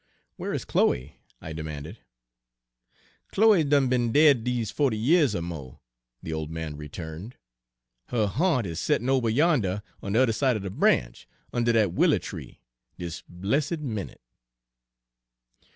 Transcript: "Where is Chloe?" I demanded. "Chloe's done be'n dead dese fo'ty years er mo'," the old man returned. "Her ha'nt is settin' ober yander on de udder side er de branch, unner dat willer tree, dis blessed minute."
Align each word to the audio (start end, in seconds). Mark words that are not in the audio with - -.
"Where 0.35 0.51
is 0.51 0.65
Chloe?" 0.65 1.21
I 1.41 1.53
demanded. 1.53 1.99
"Chloe's 3.27 3.65
done 3.65 3.87
be'n 3.87 4.11
dead 4.11 4.43
dese 4.43 4.71
fo'ty 4.71 4.97
years 4.97 5.35
er 5.35 5.43
mo'," 5.43 5.79
the 6.23 6.33
old 6.33 6.49
man 6.49 6.75
returned. 6.75 7.35
"Her 8.07 8.25
ha'nt 8.25 8.65
is 8.65 8.79
settin' 8.79 9.09
ober 9.11 9.29
yander 9.29 9.83
on 10.01 10.13
de 10.13 10.23
udder 10.23 10.33
side 10.33 10.55
er 10.57 10.61
de 10.61 10.71
branch, 10.71 11.27
unner 11.53 11.73
dat 11.73 11.93
willer 11.93 12.17
tree, 12.17 12.61
dis 12.97 13.21
blessed 13.29 13.81
minute." 13.81 14.21